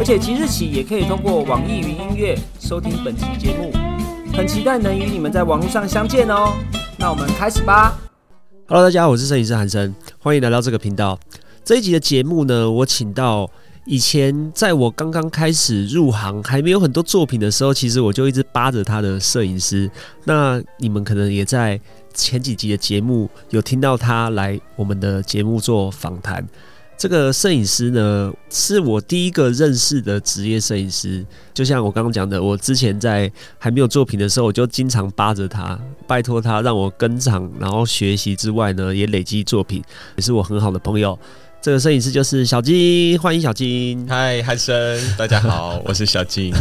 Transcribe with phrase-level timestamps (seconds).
[0.00, 3.70] 而且即日起也可以通过网易云音乐收听本期节目，
[4.32, 6.54] 很期待能与你们在网络上相见哦。
[6.98, 7.98] 那我们开始吧。
[8.66, 11.20] Hello，大家好，我是摄影师韩生，欢迎来到这个频道。
[11.62, 13.50] 这一集的节目呢，我请到
[13.84, 19.90] 以前在我刚刚开始入行还没有很多作品的时候，其实我就一直扒着他的摄影师。
[20.24, 21.78] 那你们可能也在
[22.14, 26.42] 前几集的节目有听到他来我们的节目做访谈。
[27.00, 31.24] 这个摄影师呢，是我第一个认识的职业摄影师。
[31.54, 39.82] 就像我刚刚讲的，我之前在还没有作品的时候，我就经常扒着他，拜托他让我跟场，然后学习之外呢，也累积作品，
[40.16, 41.18] 也是我很好的朋友。
[41.62, 44.06] 这个摄影师就是小金，欢迎小金。
[44.06, 46.52] 嗨，汉生，大家好， 我是小金。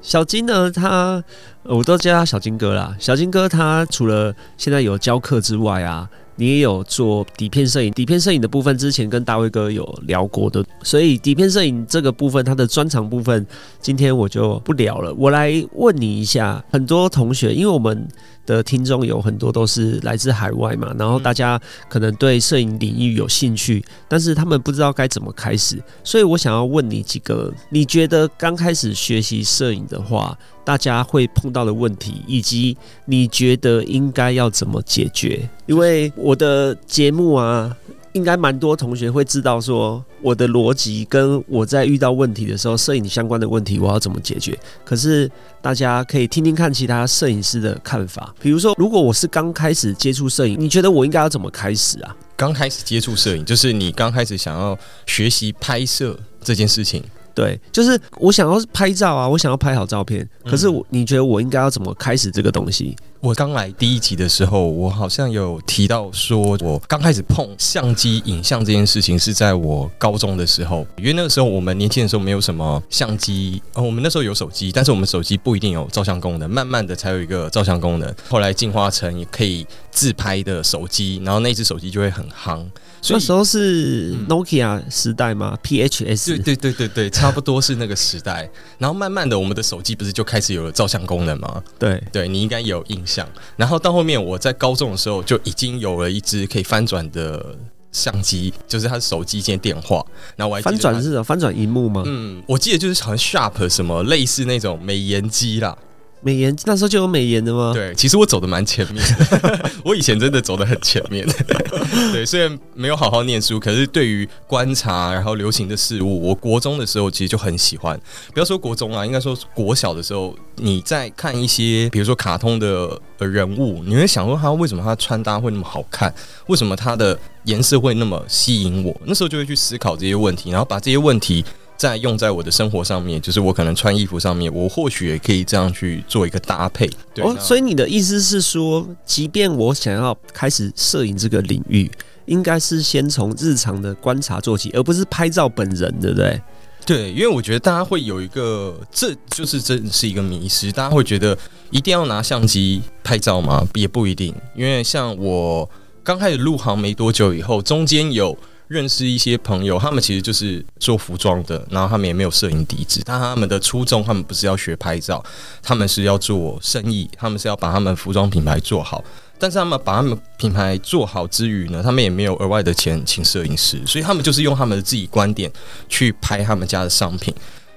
[0.00, 1.20] 小金呢，他
[1.64, 2.94] 我都叫他小金哥啦。
[3.00, 6.08] 小金哥他除了现在有教课之外啊。
[6.38, 13.46] 你也有做底片摄影，底片摄影的部分之前跟大卫哥有聊过的，所以底片摄影这个部分，它的专长部分，
[13.80, 15.12] 今天我就不聊了。
[15.14, 18.08] 我来问你一下，很多同学，因为我们。
[18.48, 35.46] 的听众有很多都是来自海外嘛，然后大家可能对摄影领域有兴趣，但是他们不知道该怎么开始，所以我想要问你几个，你觉得刚开始学习摄影的话，大家会碰到的问题，以及你觉得应该要怎么解决？
[35.66, 37.76] 因为我的节目啊。
[38.12, 44.58] 应该蛮多同学会知道说我的逻辑跟我在遇到问题的时候，摄影相关的问题我要怎么解决。
[44.84, 48.34] 可是大家可以听听看其他摄影师的看法。
[48.40, 52.16] 比如说，如果我是刚开始接触摄影，你觉得我应该要怎么开始啊？
[52.36, 57.02] 刚开始接触摄影，就是你刚开始想要学习拍摄这件事情。
[57.38, 60.28] 对，就是我想要拍照啊，我想要拍好照片。
[60.44, 62.96] 可是我，你觉得我应该要怎么开始这个东西？
[63.20, 82.64] 我刚来第一集的时候，我好像有提到说，我刚开始碰相机影像这件事情是在我高中的时候，因为那个时候我们年轻的时候没有什么相机，呃，我们那时候有手机，但是我们手机不一定有照相功能，慢慢的才有一个照相功能，后来进化成也可以自拍的手机，然后那只手机就会很夯。
[83.10, 88.50] 那时候是 Nokia 时代吗？PHS 对对对对对，差不多是那个时代。
[88.78, 91.62] 然后慢慢的，我们的手机不是就开始有了照相功能吗？
[91.78, 93.26] 对对，你应该有印象。
[93.56, 97.56] 然后到后面，我在高中的时候就已经有了一支可以翻转的
[97.92, 100.04] 相机，就是它手机兼电话。
[100.36, 102.02] 然后我还翻转是翻转荧幕吗？
[102.06, 105.76] 嗯，我记得就是好像 Sharp 什么类似那种美颜机啦。
[106.20, 107.72] 美颜那时候就有美颜的吗？
[107.72, 111.26] 对，其实我走的蛮前面的， 我以前真的走的很前面。
[112.12, 117.98] 对，虽然没有好好念书，可是对于观察然后流行的事物，我国中的时候其实就很喜欢。
[118.32, 126.12] 不要说国中啊，应该说国小的时候，你在看一些比如说卡通的人物，你会想说他为什么他穿搭会那么好看？
[126.48, 129.00] 为什么他的颜色会那么吸引我？
[129.04, 131.44] 那时候就会去思考这些问题，然后把这些问题。
[131.78, 136.90] 再用在我的生活上面，就是我可能穿衣服上面，我或许也可以这样去做一个搭配。
[137.22, 141.88] 哦，所以你的意思是说，即便我想要开始摄影这个领域，
[142.26, 146.42] 应该是先从日常的观察做起，而不是拍照本人，对不对？
[146.84, 151.38] 对，因为我觉得大家会有一个，这就是真是一个迷失，大家会觉得
[151.70, 153.64] 一定要拿相机拍照吗？
[153.74, 155.70] 也不一定，因为像我
[156.02, 158.36] 刚开始入行没多久以后，中间有。
[158.68, 165.24] 认识一些朋友，他们其实就是做服装的，然后他们也没有摄影底子，但他们的初衷，他们不是要学拍照，
[165.62, 169.02] 他们是要做生意，他们是要把他们服装品牌做好。
[169.38, 175.50] 但是他们把他们品牌做好之余呢，他们也没有额外的钱请摄影师，所以他们就是用他们的自己观点
[175.88, 177.34] 去拍他们家的商品。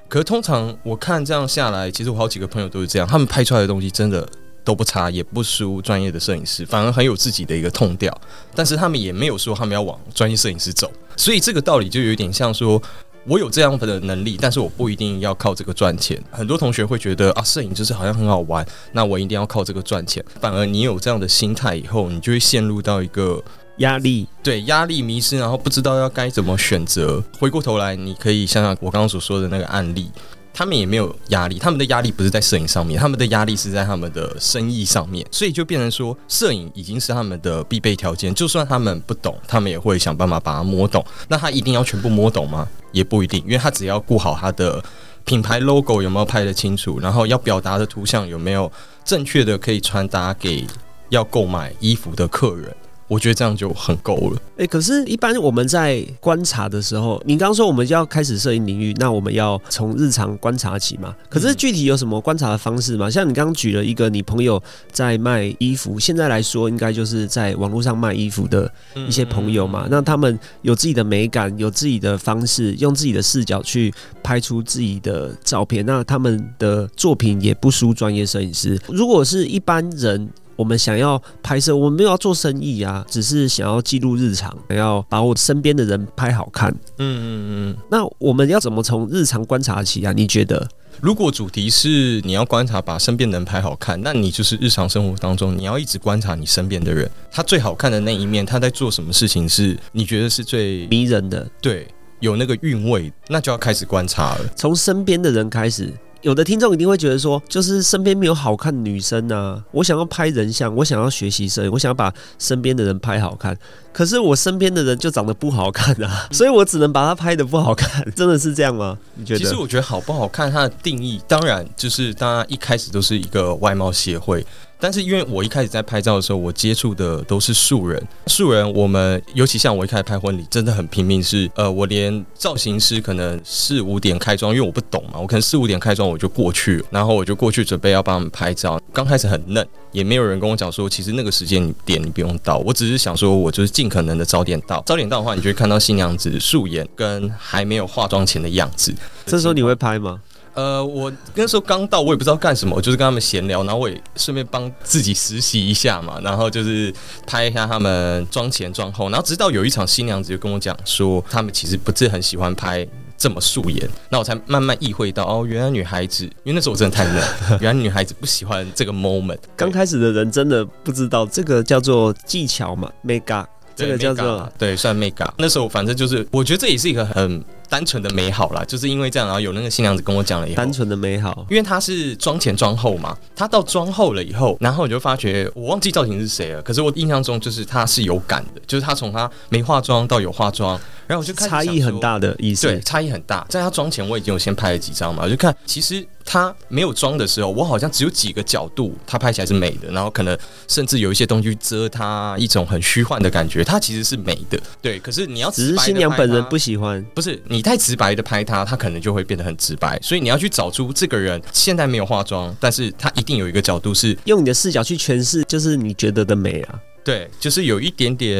[0.09, 4.27] 可是通常我看这样下来，其实我好几个朋友都是这样，他们拍出来的东西真的。
[4.63, 8.15] 都不差，也不输专业的摄影师，反而很有自己的一个痛调。
[8.53, 12.81] 但是他们也没有说他们要往专业摄影师走，所以这个道理就有点像说，
[13.25, 16.21] 我有这样的能力，但是我不一定要靠这个赚钱。
[16.31, 20.23] 很多同学会觉得啊，摄影就是好像很好玩，那我一定要靠这个赚钱。
[20.39, 23.43] 反而你有这样的心态以后，你就会陷入到一个
[23.77, 27.23] 压力，对压力迷失，然后不知道要该怎么选择。
[27.39, 30.11] 回过头来，你可以想想我刚刚所说的那个案例。
[30.53, 38.33] 他们也没有压力，他们的压力不是在摄影上面，他们的压力是在他们的生意上面，所以就变成说，摄影已经是他们的必备条件。
[38.35, 41.03] 就算他们不懂，他们也会想办法把它摸懂。
[41.27, 42.67] 那他一定要全部摸懂吗？
[42.91, 44.83] 也不一定，因为他只要顾好他的
[45.23, 48.69] 品牌 logo 有没有拍得清楚，然后要表达的图像有没有
[49.05, 50.67] 正确的可以传达给
[51.09, 52.75] 要购买衣服的客人。
[53.11, 54.41] 我觉得这样就很够了。
[54.55, 61.13] 哎，可是，一般我们在观察的时候，你刚刚说我们要开始摄影领域，那我们要从日常观察起嘛？
[61.29, 63.09] 可是具体有什么观察的方式吗？
[63.09, 64.63] 像你刚刚举了一个你朋友
[64.93, 68.71] 在卖衣服，现在来说应该就是在网络上卖衣服的
[69.05, 69.89] 一些朋友嘛？
[69.91, 73.93] 那他们有自己的美感，有自己的方式，用自己的视角去
[74.23, 78.79] 拍出自己的照片，那他们的作品也不输专业摄影师。
[78.87, 80.29] 如果是一般人。
[80.61, 86.69] 我们想要拍摄，我们没有要做生意啊，只是想要记录日常，想要把我身边的人拍好看。
[86.99, 87.77] 嗯嗯嗯。
[87.89, 90.13] 那我们要怎么从日常观察起啊？
[90.13, 90.69] 你觉得？
[90.99, 101.49] 如果主题是你要观察把身边的人拍好看，那你就是日常生活当中你要一直观察你身边的人，他最好看的那一面，他在做什么事情是你觉得是最迷人的？
[101.59, 101.87] 对，
[102.19, 104.41] 有那个韵味，那就要开始观察了。
[104.55, 105.91] 从身边的人开始。
[106.21, 113.57] 有的听众一定会觉得说，就是身边没有好看女生啊，我想要拍人像，我想要学习摄影，我想要把身边的人拍好看，
[113.91, 118.97] 可是我身边的人就长得不好看啊，所以我只能把他拍的不好看， 真的是这样吗？
[119.15, 119.39] 你觉得？
[119.39, 124.45] 其实我觉得好不好看，它的定义当然就是大家一开始都是一个外貌协会。
[124.81, 128.01] 但是因为我一开始在拍照的时候，我接触的都是素人。
[128.25, 131.21] 素人，我们尤其像我一开始拍婚礼，真的很拼命。
[131.21, 138.81] 是呃，我连造型师可能四五点开妆，因为我不懂嘛，我可能四五点开妆我就过去，然后我就过去准备要帮他们拍照。
[138.91, 142.57] 刚开始很嫩，也没有人跟我讲说，其实那个时间点你不用到。
[142.57, 144.81] 我只是想说，我就是尽可能的早点到。
[144.87, 148.91] 早点到的话，你就会看到新娘子素颜跟还没有化妆前的样子。
[149.27, 150.19] 这时候你会拍吗？
[150.53, 156.93] 呃，我那时候刚到，我也不知道干什么，我就是跟他们闲聊，然后我也顺便帮自己实习一下嘛，然后就是
[157.25, 162.85] 拍一下他们妆前妆后，然后直到有一场新娘子就跟我讲说，他们其实不是很喜欢拍
[163.17, 167.23] 这么素颜，那我才慢慢意会到，哦，原来女孩子，因为那时候我真的太嫩，
[167.61, 169.39] 原来女孩子不喜欢这个 moment。
[169.55, 175.33] 刚开始的人真的不知道这个叫做技巧嘛，make，up，这个叫做对，算 make up。
[175.37, 177.41] 那时候反正就是，我觉得这也是一个很。
[177.71, 190.77] 单纯的美好啦，就是因为这样，然后有那个新娘子跟我讲了以后，单纯的美好，因为她是妆前妆后嘛，她到妆后了以后，然后我就发觉我忘记造型是谁了，可是我印象中就是她是有感的，就是她从她没化妆到有化妆，
[191.07, 193.45] 然后我就看差异很大的意思，对，差异很大。
[193.47, 200.37] 在她妆前我已经有先拍了几张嘛，我就看其实她没有妆的时候，我好像只有几个角度她拍起来是美的，然后可能
[200.67, 204.99] 甚至有一些东西遮她一种很虚幻的感觉，她其实是美的，对。
[204.99, 207.61] 可是你要只是新娘本人不喜欢，不是你。
[207.61, 209.97] 太直白的拍他，他可能就会变得很直白。
[210.01, 216.79] 所以你要去找出这个人现在没有化妆，但是他一定有一个角度是用你的视角去诠释，就是你觉得的美啊。
[217.03, 218.37] 对，就是有一点点，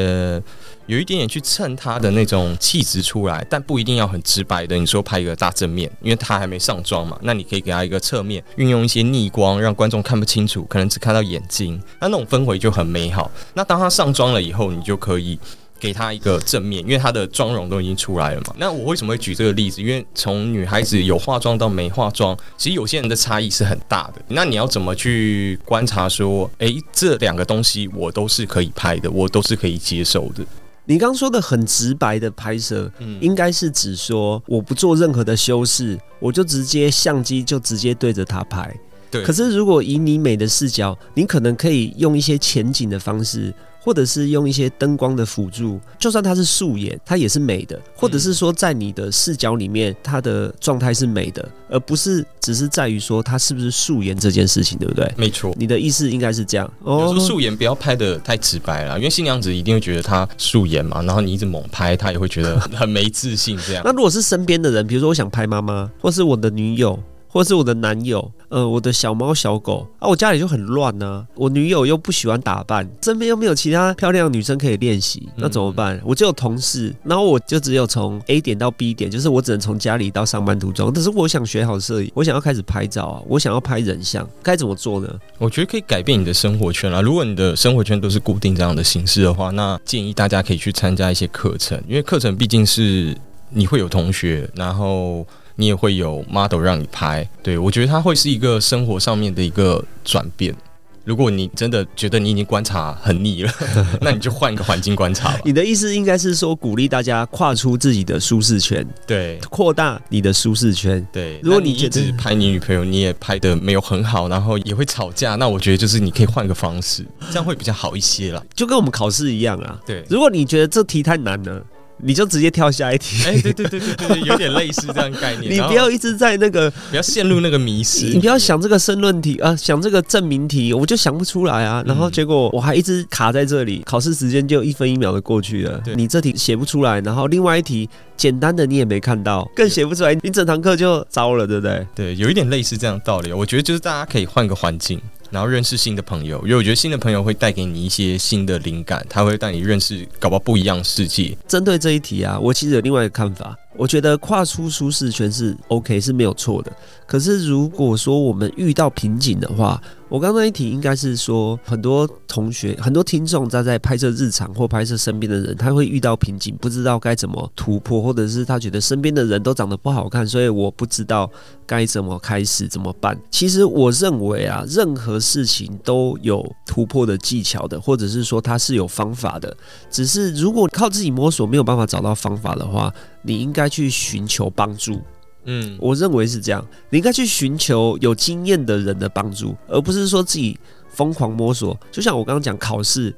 [0.85, 4.75] 有一点点去蹭他的那种气质出来，但不一定要很直白的。
[4.77, 13.31] 你说拍一个大正面，因为他还没上妆嘛，那你可以给他一个侧面，运用一些逆光，让观众看不清楚，可能只看到眼睛，那那种氛围就很美好。
[13.55, 15.39] 那当他上妆了以后，你就可以。
[15.81, 18.53] 给她一个正面，因为她的妆容都已经出来了嘛。
[18.57, 19.81] 那我为什么会举这个例子？
[19.81, 24.21] 因为从女孩子有化妆到没化妆，其实有些人的差异是很大的。
[24.27, 30.45] 那你要怎么去观察说，诶，这两个东西我都是可以拍的，我都是可以接受的？
[30.85, 38.71] 你刚说的很直白的拍摄，嗯应该是指说我不做任何的修饰，我就直接相机就直接对着她拍。
[39.09, 39.23] 对。
[39.23, 43.53] 可是如果以你美的视角，你可能可以用一些前景的方式。
[43.83, 47.79] 或者是用一些灯光的辅助，就算它是素颜，它也是美的。
[47.95, 55.11] 或者是说，在你的视角里面，它的状态是美的，而不是只是在于说它是不是素颜这件事情，对不对？
[55.17, 56.71] 没错，你的意思应该是这样。
[56.83, 63.57] 哦，说素颜不要拍的太直白了，因为新娘子一定会觉得她素颜嘛，然后你一直猛拍，她也会觉得很没自信。
[63.65, 63.81] 这样。
[63.85, 66.97] 那如果是身边的人，比如说我想拍妈妈，或是我的女友。
[67.31, 71.25] 或是我的男友，呃，我的小猫小狗啊，我家里就很乱呢。
[71.35, 75.97] 我女友又不喜欢打扮，身边又没有其他漂亮的女生可以练习，那怎么办？
[76.03, 80.91] 我就有同事，然后我就只有从 A 点到 B 点，就是我只能从家里到上班途中。
[80.93, 85.07] 但是我想学好摄影，我想要开始拍照啊，我想要拍人像，该怎么做呢？
[85.37, 86.99] 我觉得可以改变你的生活圈啊。
[86.99, 93.15] 如果你的生活圈都是固定这样的形式的话，那建议大家可以去参加一些课程，因为课程毕竟是
[93.49, 95.25] 你会有同学，然后。
[95.61, 100.55] 你也会有 model 让你拍，对我觉得它会是一个生活上面的一个转变。
[101.03, 103.51] 如果你真的觉得你已经观察很腻了，
[104.01, 105.35] 那你就换一个环境观察。
[105.43, 111.05] 你的意思应该是说鼓励大家跨出自己的舒适圈，对，扩大你的舒适圈。
[111.11, 118.43] 对，如果你一直拍你女朋友，你也拍的没有很好，然后也会吵架，那我觉得就是你可以换个方式，这样会比较好一些了。
[118.55, 119.79] 就跟我们考试一样啊。
[119.85, 121.63] 对，如果你觉得这题太难了。
[122.03, 123.23] 你就直接跳下一题。
[123.25, 125.51] 哎，对对对对对，有点类似这样概念。
[125.53, 128.07] 你不要一直在那个，不要陷入那个迷失。
[128.07, 131.83] 你不要想这个申论题啊，想这个证明题，我就想不出来啊。
[131.85, 135.81] 然后结果我还一直卡在这里，考试时间就一分一秒的过去了。
[135.95, 141.87] 你这题写不出来，然后另外一题简单的你也没看到，更写不出来，你整堂课就糟了，对不对？
[141.93, 143.31] 对，有一点类似这样道理。
[143.31, 144.99] 我觉得就是大家可以换个环境。
[145.31, 151.35] 然后认识新的朋友，因为我觉得新的朋友会带给你一些新的灵感，他会带你认识搞不好不一样世界。
[151.47, 153.57] 针对这一题啊，我其实有另外一个看法。
[153.77, 156.71] 我觉得跨出舒适圈是 OK 是没有错的，
[157.07, 171.31] 可是如果说我们遇到瓶颈的话，我刚刚一提应该是说很多同学、很多听众在在拍摄日常或拍摄身边的人，他会遇到瓶颈，不知道该怎么突破，或者是他觉得身边的人都长得不好看，所以我不知道
[171.65, 173.17] 该怎么开始怎么办。
[173.31, 179.55] 其实我认为啊，任何事情都有突破的技巧的，或者是说它是有方法的，
[179.89, 182.93] 只是如果靠自己摸索没有办法找到方法的话。
[183.21, 185.01] 你应该去寻求帮助，
[185.45, 186.65] 嗯，我认为是这样。
[186.89, 190.57] 你应该去寻求有经验的人的帮助，而不是说自己
[190.89, 191.79] 疯狂摸索。
[191.91, 193.13] 就像我刚刚讲考试，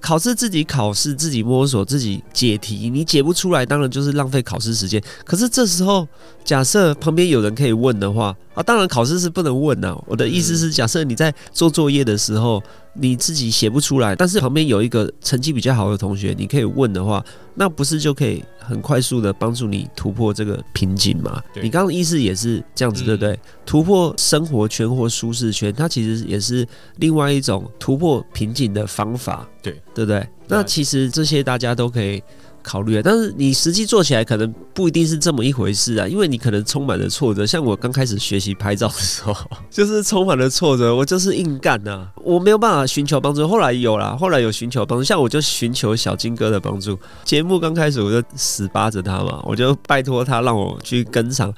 [0.00, 5.02] 考试自己考试，自己摸索，自己解题，你解不出来，当然就是浪费考试时间。
[5.24, 6.06] 可是这时候，
[6.44, 9.96] 假设旁边有人可以问的话，啊，当然考试是不能问的。
[10.06, 12.62] 我的意思是，假设你在做作业的时候。
[12.92, 17.24] 你自己写不出来，但是旁边有一个成绩比较好的同学，你可以问的话，
[17.54, 21.40] 那不是就可以很快速的帮助你突破这个瓶颈吗？
[21.62, 23.38] 你刚刚的意思也是这样子，对不对？
[23.64, 30.28] 突破生活圈或舒适圈，它其实也是另外一种突破瓶颈的方法，对对不对？
[30.48, 32.20] 那其实这些大家都可以。
[32.62, 37.46] 考虑啊，但是你实际做起来可能不一定是这么一回事啊，因为你可能充满了挫折。
[37.46, 39.34] 像我刚开始学习拍照的时候，
[39.70, 43.46] 就是充满了挫折，我就是硬干呐，我没有办法寻求帮助。
[43.48, 46.98] 后来有啦，后来有寻求帮助，像我就寻求小金哥的帮助。
[47.24, 51.52] 节目刚开始我就死扒着他嘛，我就拜托他让我去跟上，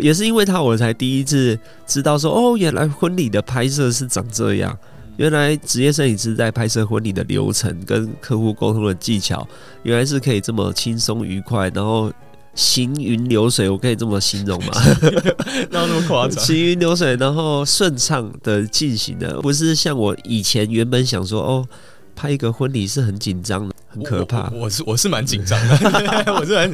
[0.00, 4.76] 也是因为他我才第一次知道说，哦，原来婚礼的拍摄是长这样。
[5.16, 9.46] 原来职业摄影师在拍摄婚礼的流程跟客户沟通的技巧，
[9.82, 12.12] 原来是可以这么轻松愉快，然后
[12.54, 14.72] 行云流水，我可以这么形容吗？
[15.70, 16.44] 那那么夸张？
[16.44, 21.68] 行云流水，然后顺畅的进行的，不是像我以前原本想说哦。
[22.14, 24.50] 拍一个婚礼是很紧张的，很可怕。
[24.50, 25.74] 我是我是蛮紧张的，
[26.34, 26.70] 我是蛮，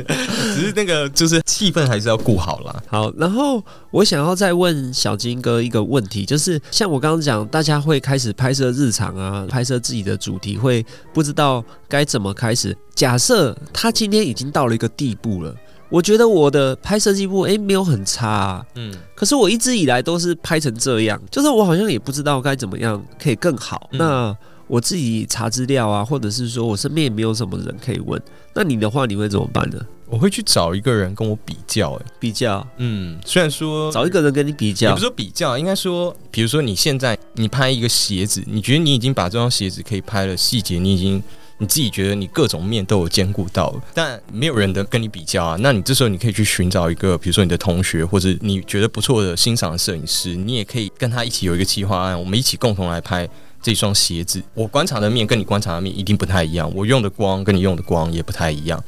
[0.54, 2.82] 只是那个就是气氛还是要顾好啦。
[2.88, 12.76] 好，然后我想要再问小金哥一个问题，就是像我刚刚讲，大家会开始拍摄日常啊，拍摄自己的主题，会不知道该怎么开始。
[12.94, 15.54] 假设他今天已经到了一个地步了，
[15.88, 23.88] 我觉得我的拍摄进步诶没有很差，嗯，可是我一直以来都是拍成这样，就是我好像也不知道该怎么样可以更好。
[23.92, 24.36] 那
[24.70, 28.22] 我自己查资料啊，或者是说我身边也没有什么人可以问。
[28.54, 29.84] 那你的话，你会怎么办呢？
[30.06, 41.20] 我会去找一个人跟我比较，哎，比较，嗯，虽然说找一个人跟你比较，也不是说比较，应该说，比如说你现在你拍一个鞋子，你觉得你已经把这双鞋子可以拍了细节，你已经
[41.58, 45.56] 你自己觉得你各种面都有兼顾到了，但没有人的跟你比较啊。
[45.60, 53.28] 那你这时候你可以去寻找一个，比如说你的同学或者你觉得不错的欣赏的摄影师，你也可以跟他一起有一个计划案，我们一起共同来拍。
[53.62, 58.82] 这双鞋子，我观察的面跟你观察的面一定不太一样，我用的光跟你用的光也不太一样。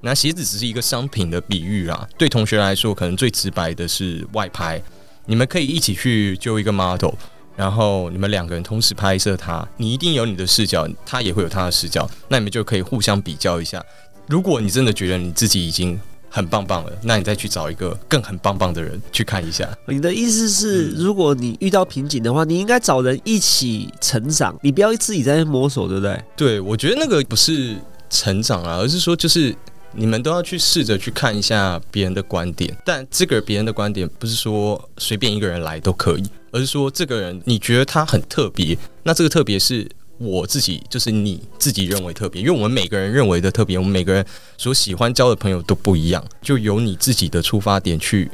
[0.00, 4.80] 那鞋子只是一个商品的比喻啊，对同学来说，可能最直白的是外拍。
[5.26, 7.12] 你们可以一起去揪一个 model，
[7.56, 13.84] 然后你们两个人同时拍摄他，你一定有你的视角，他也会有他的视角，那你们就可以互相比较一下。
[14.26, 15.98] 如果你真的觉得你自己已经
[16.30, 19.68] 很棒棒了，那你再去找一个更很棒棒的人去看一下。
[19.86, 26.22] 你的意思是，如果你遇到瓶颈的话，你应该找人一起成长，你不要自己在摸索，对不对？
[26.36, 27.76] 对，我觉得那个不是
[28.10, 29.54] 成长啊，而是说就是
[29.92, 39.88] 你们都要去试着去看一下别人的观点，但这个别人的观点不是说随便一个人来都可以，而是说这个人你觉得他很特别，那这个特别是。
[40.18, 44.24] 我自己就是你自己认为特别，因为我们每个人认为的特别，我们每个人
[44.56, 48.30] 所喜欢交的朋友都不一样，就有你自己的出发点去，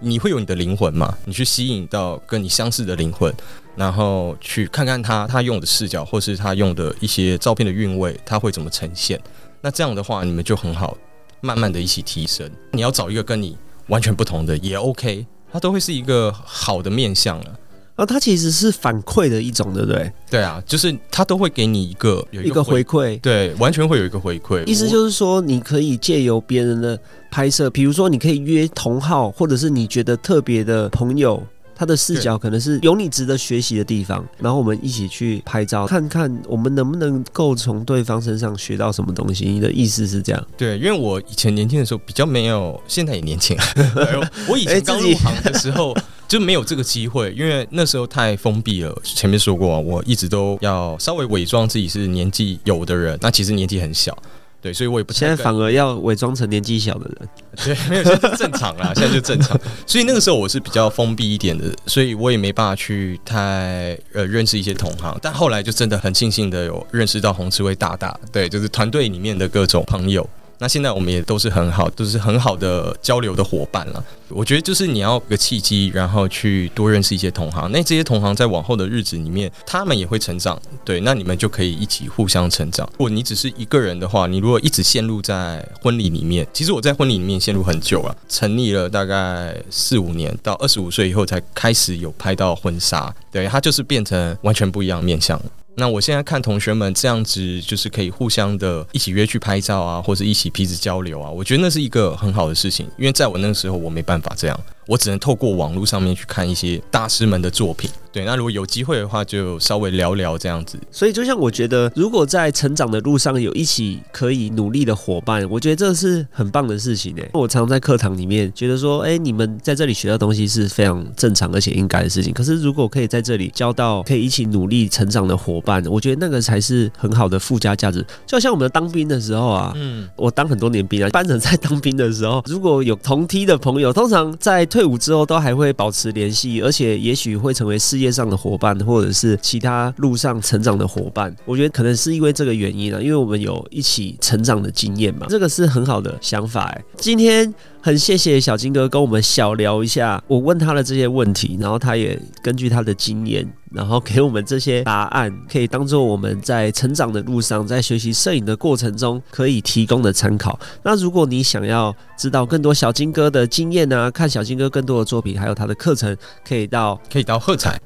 [0.00, 1.16] 你会有你的灵魂嘛？
[1.26, 3.32] 你去吸引到跟你相似的灵魂，
[3.76, 9.20] 然后去看看他他用的视角，或是他用的一些照片的韵味，他会怎么呈现？
[9.60, 10.96] 那这样的话，你们就很好，
[11.42, 12.50] 慢慢的一起提升。
[12.72, 13.56] 你要找一个跟你
[13.88, 17.58] 完全不同的也 OK，它都会是一个好的面相了。
[18.04, 20.12] 它其实是反馈的一种，对不对？
[20.30, 24.62] 对啊，就是它都会给你一个有一个回馈，对，完全会有一个回馈。
[24.66, 26.98] 意思就是说，你可以借由别人的
[27.30, 31.42] 拍摄，比如说你可以约同号，或者是你觉得特别的朋友，
[31.74, 39.46] 他的视角可能是有你值得学习的地方，然后我们一起去拍照，看看我们能不能够从对方身上学到什么东西。
[39.46, 40.46] 你的意思是这样？
[40.56, 43.56] 对，因为我以前年轻的时候比较没有，现在也年轻。
[44.48, 45.94] 我以前刚入行的时候
[46.28, 48.96] 就没有这个机会，因为那时候太封闭了。
[49.02, 54.16] 前面说过，我一直都要稍微伪装自己是年纪有的人，那其实年纪很小。
[54.60, 57.28] 对，所以我也不现在反而要伪装成年纪小的人。
[57.64, 59.56] 对，没有，现在正常啦，现在就正常。
[59.86, 65.16] 所以那个时候我是比较封闭一点的，所以我也没办法去太呃认识一些同行。
[65.22, 70.28] 但后来就真的很庆幸的有认识到红赤威大大，对，就是团队里面的各种朋友。
[70.58, 74.04] 那现在我们也都是很好，都是很好的交流的伙伴了。
[74.28, 77.70] 我觉得就是你要有个契机，然后去多认识一些同行。
[77.70, 80.60] 那这些同行在往后的日子里面，他们也会成长。
[80.84, 82.88] 对，那你们就可以一起互相成长。
[82.92, 93.14] 如果你只是一个人的话，你如果一直陷入在婚礼里面，其实我在婚礼里面陷入很久了，沉溺了大概四五年，到二十五岁以后才开始有拍到婚纱。
[93.30, 95.40] 对，它就是变成完全不一样面相。
[95.78, 102.88] 那我现在看同学们这样子，就是可以互相的一起约去拍照啊，或者一起彼此交流啊，我觉得那是一个很好的事情。
[102.96, 107.90] 因为在我那个时候，我没办法这样，我只能透过网络上面去看一些大师们的作品。
[108.16, 110.78] 对，那如果有机会的话，就稍微聊聊这样子。
[110.90, 117.30] 所以，就像我觉得，如果在成长的路上有一起可以努力的伙伴，我觉得这是很棒的事情诶。
[117.34, 122.32] 我常在课堂里面觉得说，哎，你们在这里学到东西是非常正常而且应该的事情。
[122.32, 128.02] 可是，如果可以在这里交到可以一起努力成长的伙伴，我觉得那个才是很好的附加价值。
[128.24, 138.05] 就像我们当兵的时候啊，嗯，我当很多年兵啊，班长在当兵的时候，如果有同梯的朋友，通常在退伍之后都还会保持联系，而且也许会成为事业。
[138.06, 146.72] 街上的伙伴，或者是其他路上成长的伙伴，我觉得可能是因为这个原因啊，因为我们有一起成长的经验嘛，这个是很好的想法。
[146.96, 147.52] 今天
[147.86, 153.46] 很谢谢小金哥跟我们小聊一下，我问他的这些问题，然后他也根据他的经验。
[153.70, 160.58] 然后给我们这些答案，可以当做我们在成长的路上，在学习摄影的过程中可以提供的参考。
[160.82, 167.80] 那如果你想要知道更多小金哥的经验呢，看小金哥更多的作品，还有他的课程，可以到可以到喝彩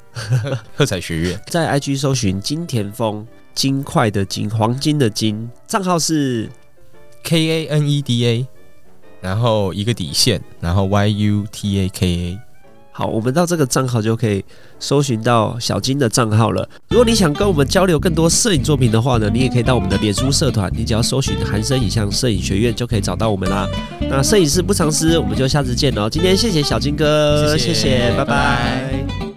[0.74, 6.48] 喝彩学院，在 IG 搜寻金田丰金块的金黄金的金，账号是
[7.22, 8.46] K A N E D A，
[9.20, 12.38] 然后一个底线，然后 Y U T A K A。
[12.92, 14.44] 好，我们到这个账号就可以
[14.78, 16.68] 搜寻到小金的账号了。
[16.88, 23.66] 如果你想跟我们交流更多摄影作品的话呢，你也可以到我们的脸书社团，你只要搜寻“韩生影像摄影学院”就可以找到我们啦。
[24.00, 26.10] 那摄影师不藏私，我们就下次见喽。
[26.10, 29.29] 今天谢谢小金哥，谢谢，拜拜。